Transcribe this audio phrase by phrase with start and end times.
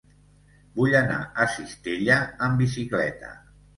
[0.79, 2.17] Vull anar a Cistella
[2.49, 3.31] amb bicicleta.